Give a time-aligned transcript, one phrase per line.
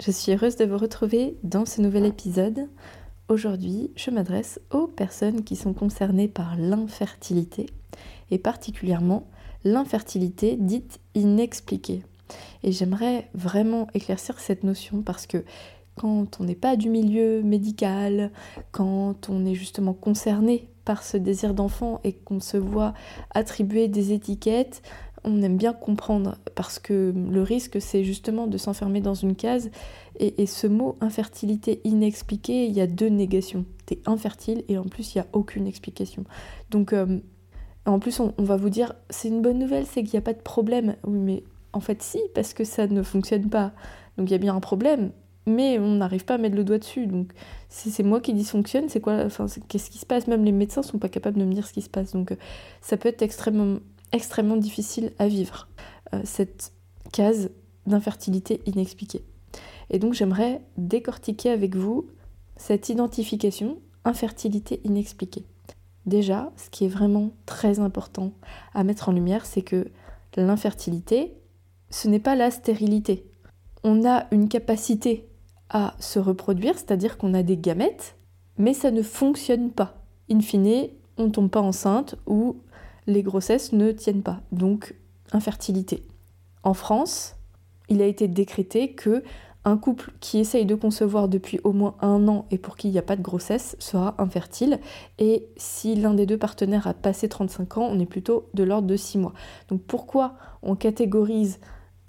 [0.00, 2.68] je suis heureuse de vous retrouver dans ce nouvel épisode.
[3.28, 7.66] Aujourd'hui, je m'adresse aux personnes qui sont concernées par l'infertilité
[8.30, 9.26] et particulièrement
[9.64, 12.04] l'infertilité dite inexpliquée.
[12.62, 15.44] Et j'aimerais vraiment éclaircir cette notion parce que
[15.96, 18.30] quand on n'est pas du milieu médical,
[18.70, 22.94] quand on est justement concerné par ce désir d'enfant et qu'on se voit
[23.34, 24.80] attribuer des étiquettes,
[25.28, 29.70] on aime bien comprendre parce que le risque c'est justement de s'enfermer dans une case
[30.20, 33.64] et, ce mot infertilité inexpliquée, il y a deux négations.
[33.86, 36.24] T'es infertile et en plus il n'y a aucune explication.
[36.70, 37.20] Donc euh,
[37.86, 40.32] en plus on, va vous dire c'est une bonne nouvelle, c'est qu'il n'y a pas
[40.32, 40.96] de problème.
[41.04, 43.72] Oui mais en fait si parce que ça ne fonctionne pas.
[44.16, 45.12] Donc il y a bien un problème
[45.46, 47.06] mais on n'arrive pas à mettre le doigt dessus.
[47.06, 47.32] Donc
[47.68, 49.28] si c'est moi qui dysfonctionne, c'est quoi
[49.68, 50.26] Qu'est-ce qui se passe?
[50.26, 52.12] Même les médecins sont pas capables de me dire ce qui se passe.
[52.12, 52.36] Donc euh,
[52.80, 53.78] ça peut être extrêmement
[54.12, 55.68] extrêmement difficile à vivre,
[56.14, 56.72] euh, cette
[57.12, 57.50] case
[57.86, 59.24] d'infertilité inexpliquée.
[59.90, 62.06] Et donc j'aimerais décortiquer avec vous
[62.56, 65.44] cette identification infertilité inexpliquée.
[66.06, 68.32] Déjà, ce qui est vraiment très important
[68.74, 69.90] à mettre en lumière, c'est que
[70.36, 71.34] l'infertilité,
[71.90, 73.26] ce n'est pas la stérilité.
[73.84, 75.28] On a une capacité
[75.70, 78.16] à se reproduire, c'est-à-dire qu'on a des gamètes,
[78.56, 80.02] mais ça ne fonctionne pas.
[80.30, 80.88] In fine,
[81.18, 82.56] on ne tombe pas enceinte ou
[83.08, 84.94] les grossesses ne tiennent pas, donc
[85.32, 86.06] infertilité.
[86.62, 87.34] En France,
[87.88, 89.24] il a été décrété que
[89.64, 92.92] un couple qui essaye de concevoir depuis au moins un an et pour qui il
[92.92, 94.78] n'y a pas de grossesse sera infertile.
[95.18, 98.86] Et si l'un des deux partenaires a passé 35 ans, on est plutôt de l'ordre
[98.86, 99.32] de 6 mois.
[99.68, 101.58] Donc pourquoi on catégorise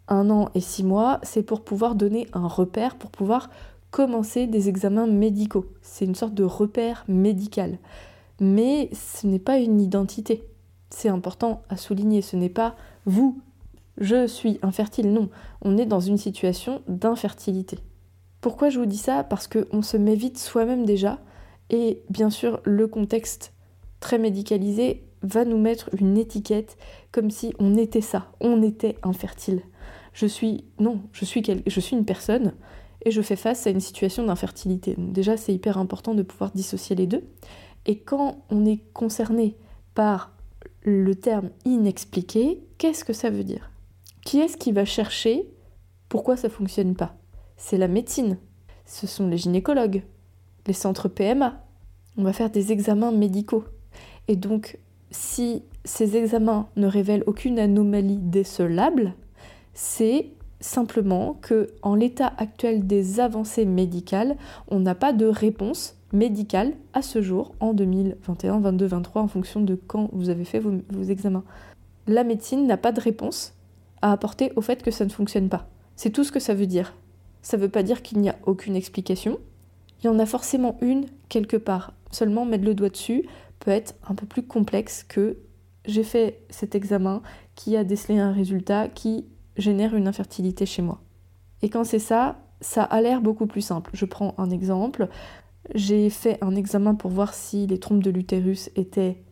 [0.07, 1.19] un an et 6 mois?
[1.23, 3.49] C'est pour pouvoir donner un repère, pour pouvoir
[3.89, 5.65] commencer des examens médicaux.
[5.81, 7.77] C'est une sorte de repère médical.
[8.39, 10.48] Mais ce n'est pas une identité.
[10.89, 13.39] C'est important à souligner, ce n'est pas vous,
[13.97, 15.29] je suis infertile, non,
[15.61, 17.79] on est dans une situation d'infertilité.
[18.41, 19.23] Pourquoi je vous dis ça?
[19.23, 21.19] Parce qu'on se met soi-même déjà,
[21.69, 23.53] et bien sûr le contexte
[23.99, 26.77] très médicalisé va nous mettre une étiquette
[27.11, 29.61] comme si on était ça, on était infertile.
[30.13, 32.53] Je suis non, je suis je suis une personne
[33.03, 34.95] et je fais face à une situation d'infertilité.
[34.97, 37.23] déjà c'est hyper important de pouvoir dissocier les deux.
[37.85, 39.55] Et quand on est concerné
[39.93, 40.31] par
[40.89, 43.71] le terme inexpliqué, qu'est-ce que ça veut dire?
[44.25, 45.49] Qui est-ce qui va chercher?
[46.09, 47.15] Pourquoi ça fonctionne pas?
[47.57, 48.37] C'est la médecine,
[48.85, 50.03] ce sont les gynécologues,
[50.67, 51.63] les centres PMA.
[52.17, 53.63] On va faire des examens médicaux.
[54.27, 54.79] Et donc,
[55.11, 59.13] si ces examens ne révèlent aucune anomalie décelable,
[59.73, 66.73] c'est simplement que en l'état actuel des avancées médicales, on n'a pas de réponse médicale
[66.93, 70.73] à ce jour, en 2021, 22, 23, en fonction de quand vous avez fait vos,
[70.89, 71.43] vos examens.
[72.07, 73.53] La médecine n'a pas de réponse
[74.01, 75.67] à apporter au fait que ça ne fonctionne pas.
[75.95, 76.95] C'est tout ce que ça veut dire.
[77.41, 79.37] Ça ne veut pas dire qu'il n'y a aucune explication.
[80.01, 81.93] Il y en a forcément une quelque part.
[82.11, 83.25] Seulement mettre le doigt dessus
[83.59, 85.37] peut être un peu plus complexe que
[85.85, 87.21] j'ai fait cet examen
[87.55, 89.25] qui a décelé un résultat qui
[89.57, 91.01] génère une infertilité chez moi.
[91.61, 93.91] Et quand c'est ça, ça a l'air beaucoup plus simple.
[93.93, 95.09] Je prends un exemple.
[95.75, 99.23] J'ai fait un examen pour voir si les trompes de l'utérus étaient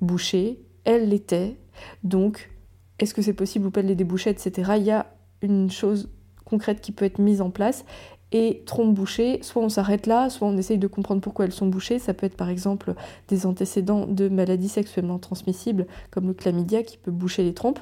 [0.00, 0.60] bouchées.
[0.84, 1.56] Elles l'étaient.
[2.04, 2.50] Donc,
[2.98, 4.72] est-ce que c'est possible ou pas de les déboucher, etc.
[4.76, 5.06] Il y a
[5.42, 6.10] une chose
[6.44, 7.84] concrète qui peut être mise en place.
[8.32, 11.66] Et trompes bouchées, soit on s'arrête là, soit on essaye de comprendre pourquoi elles sont
[11.66, 11.98] bouchées.
[11.98, 12.94] Ça peut être par exemple
[13.26, 17.80] des antécédents de maladies sexuellement transmissibles, comme le chlamydia qui peut boucher les trompes.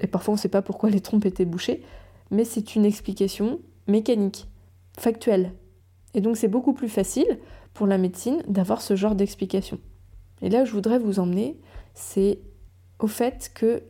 [0.00, 1.82] Et parfois on ne sait pas pourquoi les trompes étaient bouchées,
[2.30, 3.58] mais c'est une explication
[3.88, 4.46] mécanique,
[4.96, 5.52] factuelle.
[6.14, 7.38] Et donc c'est beaucoup plus facile
[7.74, 9.78] pour la médecine d'avoir ce genre d'explication.
[10.42, 11.58] Et là où je voudrais vous emmener,
[11.94, 12.40] c'est
[12.98, 13.82] au fait que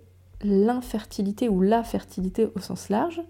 [0.43, 3.23] l'infertilité ou la fertilité au sens large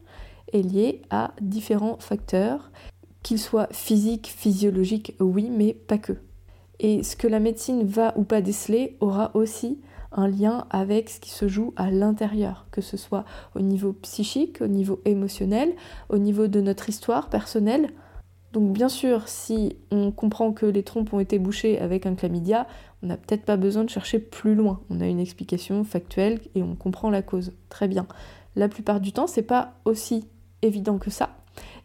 [0.53, 2.71] est liée à différents facteurs,
[3.23, 6.15] qu'ils soient physiques, physiologiques, oui, mais pas que.
[6.81, 9.81] Et ce que la médecine va ou pas déceler aura aussi
[10.11, 13.25] un lien avec ce qui se joue à l'intérieur, que ce soit
[13.55, 15.73] au niveau psychique, au niveau émotionnel,
[16.09, 17.89] au niveau de notre histoire personnelle.
[18.53, 22.67] Donc bien sûr, si on comprend que les trompes ont été bouchées avec un chlamydia,
[23.03, 24.81] on n'a peut-être pas besoin de chercher plus loin.
[24.91, 27.53] On a une explication factuelle et on comprend la cause.
[27.71, 28.07] Très bien.
[28.55, 30.27] La plupart du temps, c'est pas aussi
[30.61, 31.31] évident que ça.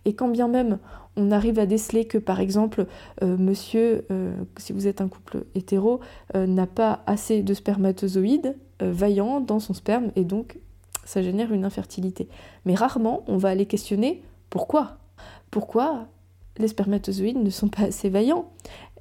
[0.06, 0.80] Et quand bien même
[1.18, 2.86] on arrive à déceler que par exemple
[3.24, 6.00] euh, monsieur, euh, si vous êtes un couple hétéro,
[6.36, 10.60] euh, n'a pas assez de spermatozoïdes vaillants dans son sperme et donc
[11.04, 12.30] ça génère une infertilité.
[12.66, 14.98] Mais rarement on va aller questionner pourquoi.
[15.50, 16.08] Pourquoi
[16.62, 18.52] les spermatozoïdes ne sont pas assez vaillants.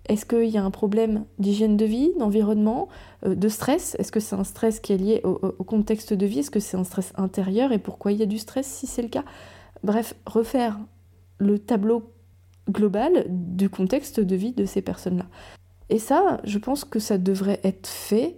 [0.08, 2.88] Est-ce qu'il y a un problème d'hygiène de vie, d'environnement,
[3.26, 3.96] de stress?
[3.98, 6.40] Est-ce que c'est un stress qui est lié au, au contexte de vie?
[6.40, 7.72] Est-ce que c'est un stress intérieur?
[7.72, 9.24] Et pourquoi il y a du stress si c'est le cas?
[9.82, 10.78] Bref, refaire
[11.38, 12.12] le tableau
[12.70, 15.26] global du contexte de vie de ces personnes-là.
[15.88, 18.36] Et ça, je pense que ça devrait être fait,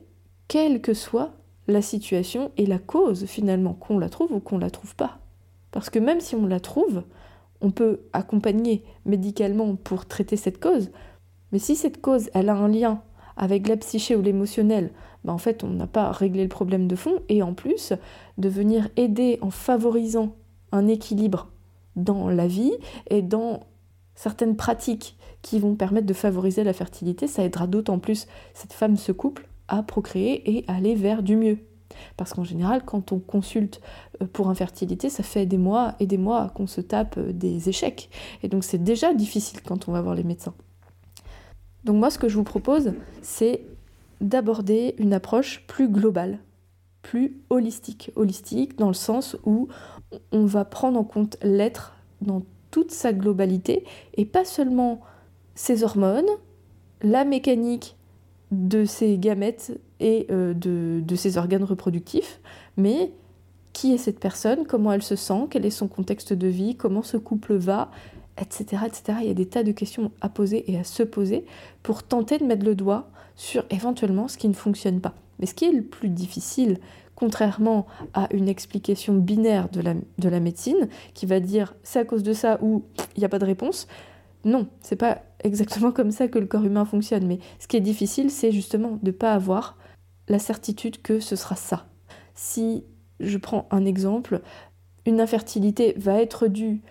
[0.48, 1.32] quelle que soit
[1.66, 5.18] la situation et la cause finalement, qu'on la trouve ou qu'on la trouve pas.
[5.70, 7.02] Parce que même si on la trouve,
[7.60, 10.90] on peut accompagner médicalement pour traiter cette cause,
[11.52, 13.02] mais si cette cause, elle a un lien
[13.36, 14.92] avec la psyché ou l'émotionnel,
[15.24, 17.92] ben en fait, on n'a pas réglé le problème de fond, et en plus,
[18.36, 20.36] de venir aider en favorisant
[20.72, 21.50] un équilibre
[21.96, 22.72] dans la vie
[23.10, 23.60] et dans
[24.14, 28.96] certaines pratiques qui vont permettre de favoriser la fertilité, ça aidera d'autant plus cette femme,
[28.96, 31.58] ce couple, à procréer et aller vers du mieux.
[32.16, 33.80] Parce qu'en général, quand on consulte
[34.22, 37.68] euh, pour infertilité, ça fait des mois et des mois qu'on se tape euh, des
[37.68, 38.10] échecs.
[38.42, 40.54] Et donc c'est déjà difficile quand on va voir les médecins.
[41.84, 42.92] Donc moi, ce que je vous propose,
[43.22, 43.64] c'est
[44.20, 46.38] d'aborder une approche plus globale,
[47.02, 48.10] plus holistique.
[48.16, 49.68] Holistique dans le sens où
[50.32, 53.84] on va prendre en compte l'être dans toute sa globalité
[54.14, 55.00] et pas seulement
[55.54, 56.28] ses hormones,
[57.02, 57.96] la mécanique
[58.50, 62.40] de ses gamètes et euh, de, de, ses organes reproductifs,
[62.76, 63.12] mais
[63.72, 67.02] qui est cette personne, comment elle se sent, quel est son contexte de vie, comment
[67.02, 67.90] ce couple va,
[68.40, 69.18] etc., etc.
[69.22, 71.44] Il y a des tas de questions à poser et à se poser
[71.82, 75.14] pour tenter de mettre le doigt sur éventuellement ce qui ne fonctionne pas.
[75.38, 76.78] Mais ce qui est le plus difficile,
[77.14, 82.04] contrairement à une explication binaire de la, de la médecine, qui va dire c'est à
[82.04, 82.84] cause de ça ou
[83.16, 83.86] il n'y a pas de réponse,
[84.44, 87.26] non, c'est pas exactement comme ça que le corps humain fonctionne.
[87.26, 89.76] Mais ce qui est difficile, c'est justement de ne pas avoir
[90.28, 91.86] la certitude que ce sera ça.
[92.34, 92.84] Si
[93.20, 94.40] je prends un exemple,
[95.06, 96.82] une infertilité va être due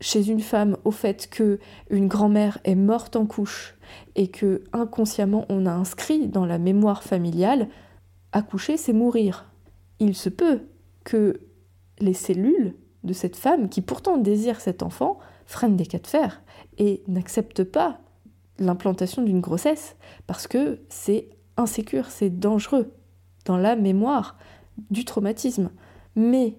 [0.00, 1.58] chez une femme au fait que
[1.90, 3.76] une grand-mère est morte en couche
[4.14, 7.68] et que inconsciemment on a inscrit dans la mémoire familiale
[8.32, 9.50] accoucher c'est mourir.
[9.98, 10.62] Il se peut
[11.04, 11.40] que
[11.98, 15.18] les cellules de cette femme qui pourtant désire cet enfant
[15.48, 16.42] freinent des cas de fer
[16.76, 17.98] et n'acceptent pas
[18.58, 19.96] l'implantation d'une grossesse
[20.26, 22.92] parce que c'est insécure, c'est dangereux
[23.46, 24.36] dans la mémoire
[24.90, 25.70] du traumatisme.
[26.16, 26.58] Mais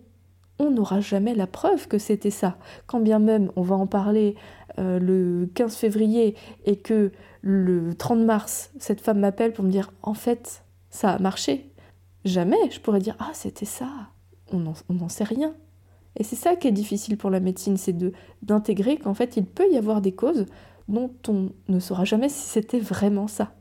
[0.58, 2.58] on n'aura jamais la preuve que c'était ça.
[2.88, 4.36] Quand bien même on va en parler
[4.80, 6.36] euh, le 15 février
[6.66, 7.12] et que
[7.42, 11.72] le 30 mars, cette femme m'appelle pour me dire en fait, ça a marché.
[12.26, 13.88] Jamais je pourrais dire ah c'était ça.
[14.52, 15.54] On n'en sait rien.
[16.20, 17.96] Et c'est ça qui est difficile pour la médecine, c'est
[18.44, 20.46] d'intégrer qu'en fait il peut y avoir des causes
[20.88, 23.54] dont on ne saura jamais si c'était vraiment ça.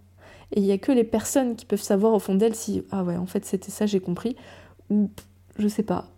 [0.52, 3.04] Et il n'y a que les personnes qui peuvent savoir au fond d'elles si ah
[3.04, 4.34] ouais en fait c'était ça j'ai compris
[4.90, 5.10] ou
[5.58, 6.08] je sais pas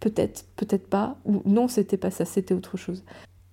[0.00, 3.04] peut-être, peut-être pas, ou non, c'était pas ça, c'était autre chose.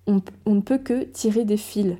[0.06, 1.96] On, ne peut que tirer des fils.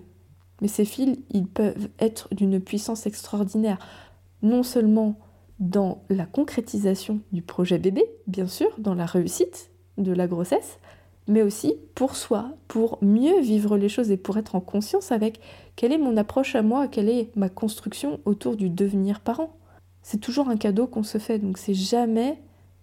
[0.60, 3.78] Mais ces fils, ils peuvent être d'une puissance extraordinaire,
[4.42, 5.18] non seulement
[5.60, 10.78] dans la concrétisation du projet bébé, bien sûr, dans la réussite de la grossesse,
[11.26, 15.40] mais aussi pour soi, pour mieux vivre les choses et pour être en conscience avec
[15.76, 19.54] quelle est mon approche à moi, quelle est ma construction autour du devenir parent.
[20.02, 22.40] C'est toujours un cadeau qu'on se fait, donc c'est jamais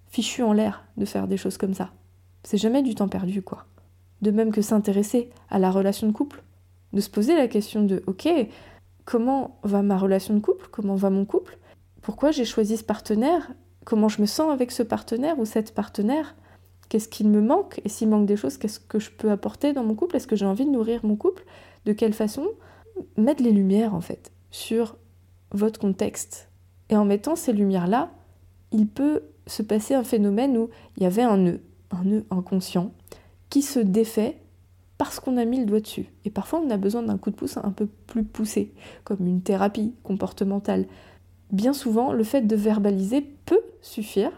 [0.09, 1.89] fichu en l'air de faire des choses comme ça.
[2.43, 3.65] C'est jamais du temps perdu, quoi.
[4.21, 6.43] De même que s'intéresser à la relation de couple,
[6.93, 8.29] de se poser la question de ok,
[9.05, 11.57] comment va ma relation de couple, comment va mon couple,
[12.01, 13.51] pourquoi j'ai choisi ce partenaire,
[13.83, 16.35] comment je me sens avec ce partenaire ou cette partenaire,
[16.89, 19.83] qu'est-ce qu'il me manque, et s'il manque des choses, qu'est-ce que je peux apporter dans
[19.83, 21.43] mon couple, est-ce que j'ai envie de nourrir mon couple,
[21.85, 22.47] de quelle façon,
[23.17, 24.95] mettre les lumières en fait sur
[25.51, 26.49] votre contexte.
[26.89, 28.11] Et en mettant ces lumières-là,
[28.71, 31.61] il peut se passer un phénomène où il y avait un nœud,
[31.91, 32.91] un nœud inconscient,
[33.49, 34.37] qui se défait
[34.97, 36.07] parce qu'on a mis le doigt dessus.
[36.23, 38.73] Et parfois, on a besoin d'un coup de pouce un peu plus poussé,
[39.03, 40.85] comme une thérapie comportementale.
[41.51, 44.31] Bien souvent, le fait de verbaliser peut suffire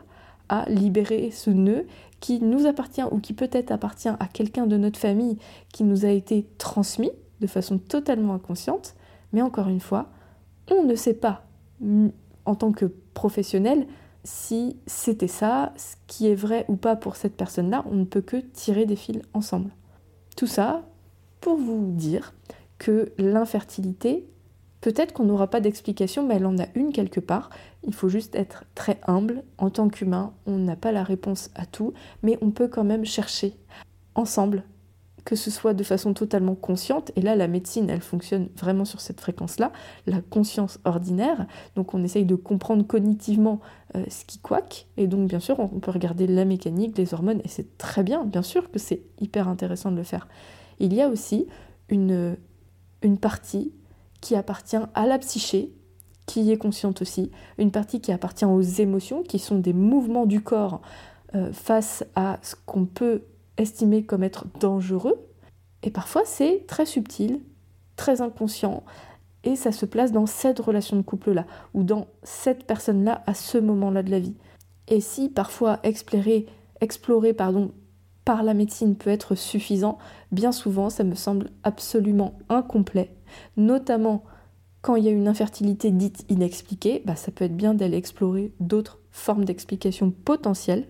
[0.50, 1.86] à libérer ce nœud
[2.20, 5.38] qui nous appartient ou qui peut-être appartient à quelqu'un de notre famille
[5.74, 8.96] qui nous a été transmis de façon totalement inconsciente.
[9.34, 10.10] Mais encore une fois,
[10.72, 11.46] on ne sait pas,
[12.46, 13.88] en tant que professionnel,
[14.24, 18.22] si c'était ça, ce qui est vrai ou pas pour cette personne-là, on ne peut
[18.22, 19.72] que tirer des fils ensemble.
[20.36, 20.84] Tout ça
[21.40, 22.34] pour vous dire
[22.78, 24.28] que l'infertilité,
[24.82, 27.50] peut-être qu'on n'aura pas d'explication, mais elle en a une quelque part.
[27.86, 29.44] Il faut juste être très humble.
[29.58, 31.94] En tant qu'humain, on n'a pas la réponse à tout,
[32.24, 33.56] mais on peut quand même chercher
[34.16, 34.64] ensemble
[35.26, 39.02] que ce soit de façon totalement consciente, et là la médecine elle fonctionne vraiment sur
[39.02, 39.74] cette fréquence-là,
[40.06, 43.60] la conscience ordinaire, donc on essaye de comprendre cognitivement
[43.96, 47.42] euh, ce qui couaque, et donc bien sûr on peut regarder la mécanique, les hormones,
[47.44, 50.30] et c'est très bien, bien sûr que c'est hyper intéressant de le faire.
[50.80, 51.46] Il y a aussi
[51.90, 52.38] une
[53.20, 53.74] partie
[54.22, 55.74] qui appartient à la psyché,
[56.26, 60.42] qui est consciente aussi, une partie qui appartient aux émotions, qui sont des mouvements du
[60.42, 60.82] corps
[61.36, 63.24] euh, face à ce qu'on peut
[63.58, 65.20] estimer comme être dangereux.
[65.84, 67.42] Et parfois c'est très subtil,
[67.96, 68.84] très inconscient,
[69.44, 73.58] et ça se place dans cette relation de couple-là, ou dans cette personne-là à ce
[73.58, 74.36] moment-là de la vie.
[74.90, 76.46] Et si parfois explorer,
[77.34, 79.98] par la médecine peut être suffisant,
[80.32, 83.16] bien souvent ça me semble absolument incomplet,
[83.56, 84.24] notamment
[84.82, 88.54] quand il y a une infertilité dite inexpliquée, bah, ça peut être bien d'aller explorer
[88.60, 90.88] d'autres formes d'explication potentielles.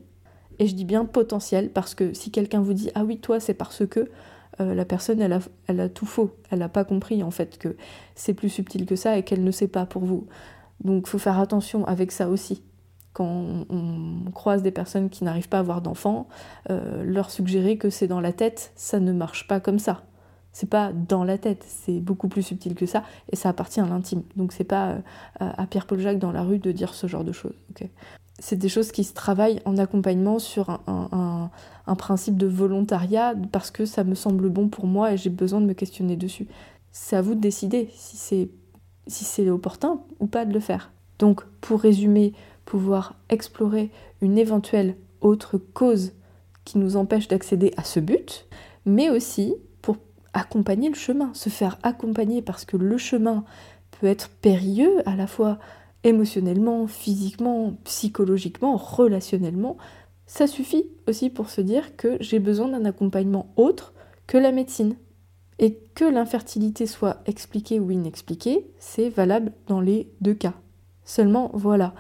[0.60, 3.54] Et je dis bien potentielles parce que si quelqu'un vous dit ah oui toi c'est
[3.54, 4.10] parce que
[4.60, 7.76] euh, la personne elle a, tout faux, elle n'a pas compris en fait que
[8.16, 10.28] c'est plus subtil que ça et qu'elle ne sait pas pour vous.
[10.84, 12.64] Donc il faut faire attention avec ça aussi.
[13.14, 16.28] Quand on, croise des personnes qui n'arrivent pas à avoir d'enfants,
[16.70, 20.04] euh, leur suggérer que c'est dans la tête, ça ne marche pas comme ça.
[20.58, 23.86] C'est pas dans la tête, c'est beaucoup plus subtil que ça et ça appartient à
[23.86, 24.24] l'intime.
[24.38, 25.02] Donc c'est pas euh,
[25.40, 27.54] à Pierre-Paul Jacques dans la rue de dire ce genre de choses.
[28.40, 31.52] c'est des choses qui se travaillent en accompagnement sur un,
[31.96, 35.68] principe de volontariat parce que ça me semble bon pour moi et j'ai besoin de
[35.68, 36.48] me questionner dessus.
[36.92, 38.50] C'est à vous de décider si c'est
[39.06, 40.92] si c'est opportun ou pas de le faire.
[41.20, 42.34] Donc pour résumer,
[42.66, 46.14] pouvoir explorer une éventuelle autre cause
[46.66, 48.48] qui nous empêche d'accéder à ce but,
[48.88, 49.54] mais aussi
[50.34, 53.44] accompagner le chemin, se faire accompagner parce que le chemin
[53.92, 55.60] peut être périlleux à la fois
[56.04, 59.78] émotionnellement, physiquement, psychologiquement, relationnellement.
[60.26, 63.94] Ça suffit aussi pour se dire que j'ai besoin d'un accompagnement autre
[64.28, 64.96] que la médecine.
[65.60, 70.54] Et que l'infertilité soit expliquée ou inexpliquée, c'est valable dans les deux cas.
[71.04, 71.96] Seulement, voilà,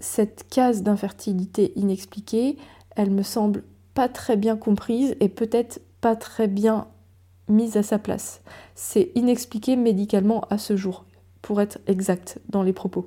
[0.00, 2.56] cette case d'infertilité inexpliquée,
[2.96, 3.62] elle me semble
[3.94, 6.88] pas très bien comprise et peut-être pas très bien
[7.48, 8.42] mise à sa place.
[8.74, 11.04] C'est inexpliqué médicalement à ce jour,
[11.42, 13.06] pour être exact dans les propos.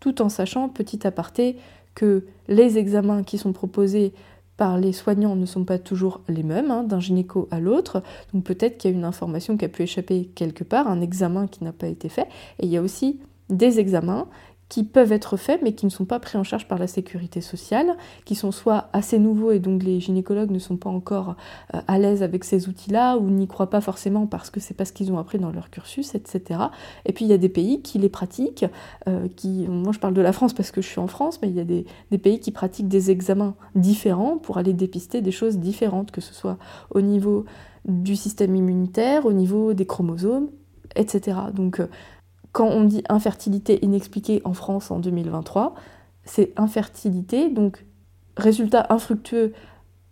[0.00, 1.56] Tout en sachant, petit aparté,
[1.94, 4.14] que les examens qui sont proposés
[4.56, 8.02] par les soignants ne sont pas toujours les mêmes, hein, d'un gynéco à l'autre.
[8.32, 11.46] Donc peut-être qu'il y a une information qui a pu échapper quelque part, un examen
[11.46, 12.28] qui n'a pas été fait.
[12.58, 14.28] Et il y a aussi des examens
[14.72, 17.42] qui peuvent être faits mais qui ne sont pas pris en charge par la sécurité
[17.42, 21.36] sociale, qui sont soit assez nouveaux et donc les gynécologues ne sont pas encore
[21.74, 24.86] euh, à l'aise avec ces outils-là ou n'y croient pas forcément parce que c'est pas
[24.86, 26.58] ce qu'ils ont appris dans leur cursus, etc.
[27.04, 28.64] Et puis il y a des pays qui les pratiquent,
[29.08, 31.50] euh, qui, moi je parle de la France parce que je suis en France, mais
[31.50, 35.32] il y a des, des pays qui pratiquent des examens différents pour aller dépister des
[35.32, 36.56] choses différentes, que ce soit
[36.88, 37.44] au niveau
[37.84, 40.48] du système immunitaire, au niveau des chromosomes,
[40.96, 41.36] etc.
[41.52, 41.88] Donc euh,
[42.52, 45.74] quand on dit infertilité inexpliquée en France en 2023,
[46.24, 47.84] c'est infertilité, donc
[48.36, 49.52] résultat infructueux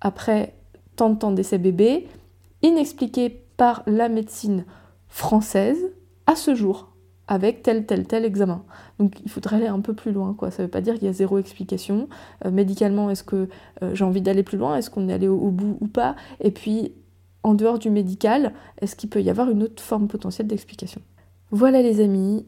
[0.00, 0.54] après
[0.96, 2.08] tant de temps d'essai bébé,
[2.62, 4.64] inexpliqué par la médecine
[5.08, 5.78] française
[6.26, 6.90] à ce jour,
[7.28, 8.64] avec tel, tel, tel examen.
[8.98, 10.50] Donc il faudrait aller un peu plus loin, quoi.
[10.50, 12.08] Ça ne veut pas dire qu'il y a zéro explication.
[12.44, 13.48] Euh, médicalement, est-ce que
[13.82, 14.76] euh, j'ai envie d'aller plus loin?
[14.76, 16.16] Est-ce qu'on est allé au, bout ou pas?
[16.40, 16.92] Et puis,
[17.42, 21.00] en dehors du médical, est-ce qu'il peut y avoir une autre forme potentielle d'explication?
[21.50, 22.46] Voilà les amis,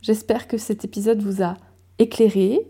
[0.00, 1.56] j'espère que cet épisode vous a
[1.98, 2.60] éclairé,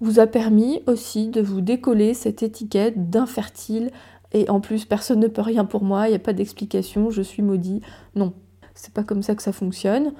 [0.00, 3.90] vous a permis aussi de vous décoller cette étiquette d'infertile
[4.32, 7.22] et en plus personne ne peut rien pour moi, il n'y a pas d'explication, je
[7.22, 7.82] suis maudit.
[8.16, 8.32] Non,
[8.74, 10.12] c'est pas comme ça que ça fonctionne.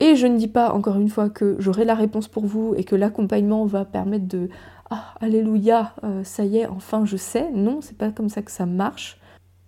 [0.00, 2.84] Et je ne dis pas encore une fois que j'aurai la réponse pour vous et
[2.84, 4.50] que l'accompagnement va permettre de
[4.90, 7.50] ah alléluia, euh, ça y est, enfin je sais.
[7.52, 9.18] Non, c'est pas comme ça que ça marche.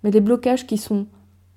[0.02, 1.06] Mais les blocages qui sont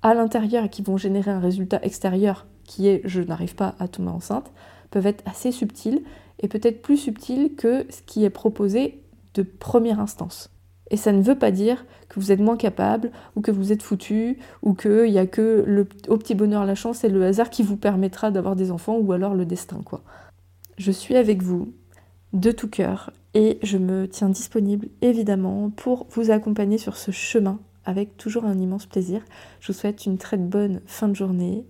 [0.00, 3.88] à l'intérieur et qui vont générer un résultat extérieur qui est je n'arrive pas à
[3.88, 4.52] tomber enceinte,
[4.92, 6.04] peuvent être assez subtils
[6.38, 9.02] et peut-être plus subtils que ce qui est proposé
[9.34, 10.50] de première instance.
[10.92, 13.82] Et ça ne veut pas dire que vous êtes moins capable ou que vous êtes
[13.82, 17.64] foutu ou qu'il n'y a que le, petit bonheur la chance et le hasard qui
[17.64, 20.02] vous permettra d'avoir des enfants ou alors le destin quoi.
[20.78, 21.74] Je suis avec vous
[22.32, 27.58] de tout cœur et je me tiens disponible évidemment pour vous accompagner sur ce chemin
[27.84, 29.22] avec toujours un immense plaisir.
[29.58, 31.66] Je vous souhaite une très bonne fin de journée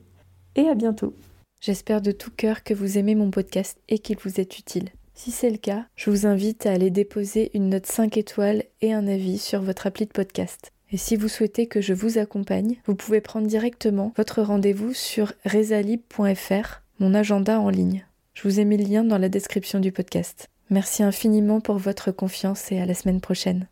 [0.57, 1.15] et à bientôt.
[1.61, 4.89] J'espère de tout cœur que vous aimez mon podcast et qu'il vous est utile.
[5.15, 8.95] Si c'est le cas, je vous invite à aller déposer une note 5 étoiles et
[8.95, 10.73] un avis sur votre appli de podcast.
[10.93, 15.35] Et si vous souhaitez que je vous accompagne, vous pouvez prendre directement votre rendez-vous sur
[15.45, 18.07] resalib.fr, mon agenda en ligne.
[18.33, 20.49] Je vous ai mis le lien dans la description du podcast.
[20.71, 23.67] Merci infiniment pour votre confiance et à la semaine prochaine.